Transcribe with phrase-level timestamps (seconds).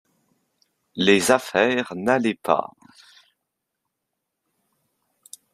[0.95, 2.71] les affaires n'allaient pas.